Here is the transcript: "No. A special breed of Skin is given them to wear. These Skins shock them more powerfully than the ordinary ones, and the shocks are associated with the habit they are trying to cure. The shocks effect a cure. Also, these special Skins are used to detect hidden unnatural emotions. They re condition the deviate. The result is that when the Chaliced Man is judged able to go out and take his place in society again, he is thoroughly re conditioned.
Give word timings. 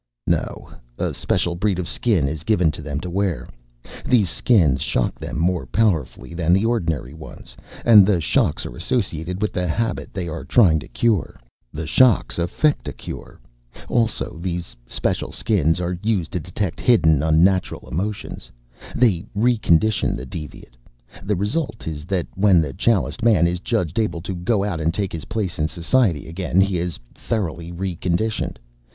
"No. 0.25 0.67
A 0.97 1.13
special 1.13 1.53
breed 1.53 1.77
of 1.77 1.87
Skin 1.87 2.27
is 2.27 2.43
given 2.43 2.71
them 2.71 2.99
to 3.01 3.09
wear. 3.11 3.47
These 4.03 4.31
Skins 4.31 4.81
shock 4.81 5.19
them 5.19 5.37
more 5.37 5.67
powerfully 5.67 6.33
than 6.33 6.53
the 6.53 6.65
ordinary 6.65 7.13
ones, 7.13 7.55
and 7.85 8.03
the 8.03 8.19
shocks 8.19 8.65
are 8.65 8.75
associated 8.75 9.43
with 9.43 9.53
the 9.53 9.67
habit 9.67 10.11
they 10.11 10.27
are 10.27 10.43
trying 10.43 10.79
to 10.79 10.87
cure. 10.87 11.39
The 11.71 11.85
shocks 11.85 12.39
effect 12.39 12.87
a 12.87 12.93
cure. 12.93 13.39
Also, 13.89 14.39
these 14.39 14.75
special 14.87 15.31
Skins 15.31 15.79
are 15.79 15.99
used 16.01 16.31
to 16.31 16.39
detect 16.39 16.79
hidden 16.79 17.21
unnatural 17.21 17.87
emotions. 17.87 18.49
They 18.95 19.23
re 19.35 19.55
condition 19.59 20.15
the 20.15 20.25
deviate. 20.25 20.77
The 21.21 21.35
result 21.35 21.85
is 21.87 22.05
that 22.05 22.25
when 22.33 22.59
the 22.59 22.73
Chaliced 22.73 23.21
Man 23.21 23.45
is 23.45 23.59
judged 23.59 23.99
able 23.99 24.21
to 24.21 24.33
go 24.33 24.63
out 24.63 24.81
and 24.81 24.91
take 24.95 25.13
his 25.13 25.25
place 25.25 25.59
in 25.59 25.67
society 25.67 26.27
again, 26.27 26.59
he 26.59 26.79
is 26.79 26.97
thoroughly 27.13 27.71
re 27.71 27.95
conditioned. 27.95 28.57